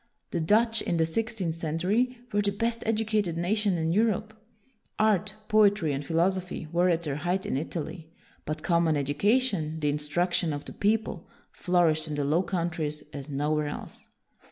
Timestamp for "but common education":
8.43-9.79